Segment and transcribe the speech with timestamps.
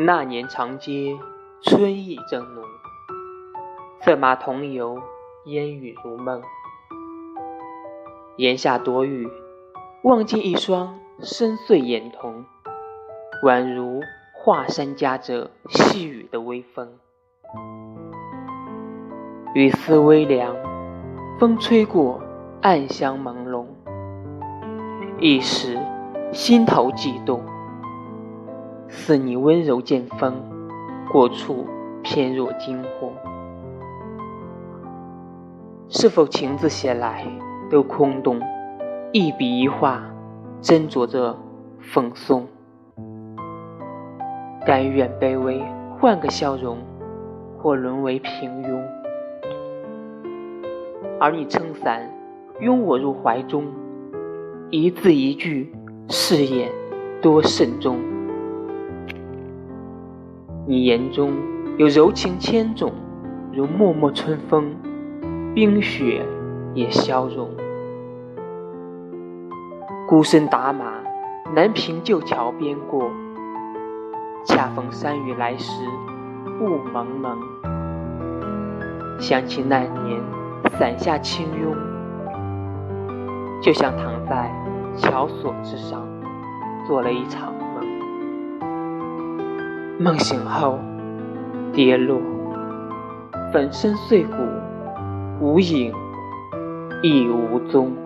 [0.00, 1.18] 那年长街
[1.60, 2.62] 春意正浓，
[4.00, 5.02] 策马同游，
[5.46, 6.40] 烟雨如梦。
[8.36, 9.28] 檐下躲雨，
[10.04, 12.44] 望见一双深邃眼瞳，
[13.42, 14.00] 宛如
[14.32, 16.92] 华山夹着细雨的微风。
[19.52, 20.54] 雨丝微凉，
[21.40, 22.22] 风吹过，
[22.62, 23.66] 暗香朦胧，
[25.18, 25.76] 一时
[26.32, 27.42] 心头悸动。
[28.88, 30.34] 似你温柔剑锋，
[31.12, 31.66] 过处
[32.02, 33.12] 翩若惊鸿。
[35.88, 37.24] 是否情字写来
[37.70, 38.40] 都空洞？
[39.12, 40.02] 一笔一画，
[40.60, 41.36] 斟酌着
[41.80, 42.46] 奉送。
[44.66, 45.62] 甘愿卑微，
[45.98, 46.78] 换个笑容，
[47.58, 48.82] 或沦为平庸。
[51.20, 52.10] 而你撑伞，
[52.60, 53.64] 拥我入怀中，
[54.70, 55.74] 一字一句，
[56.08, 56.70] 誓言
[57.22, 58.17] 多慎重。
[60.68, 61.32] 你眼中
[61.78, 62.92] 有柔情千种，
[63.54, 64.76] 如脉脉春风，
[65.54, 66.22] 冰雪
[66.74, 67.48] 也消融。
[70.06, 70.92] 孤身打马，
[71.54, 73.10] 南平旧桥边过，
[74.44, 75.72] 恰逢山雨来时，
[76.60, 77.38] 雾蒙蒙。
[79.18, 80.20] 想起那年
[80.78, 81.74] 伞下轻拥，
[83.62, 84.52] 就像躺在
[84.98, 86.06] 桥索之上，
[86.86, 87.57] 做了一场。
[90.00, 90.78] 梦醒后，
[91.72, 92.20] 跌落，
[93.52, 94.36] 粉身碎骨，
[95.40, 95.92] 无影
[97.02, 97.96] 亦无踪。